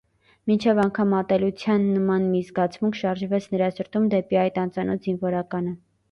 [0.49, 5.75] Մինչև անգամ ատելության նման մի զգացմունք շարժվեց նրա սրտում դեպի այդ անծանոթ զինվորականը: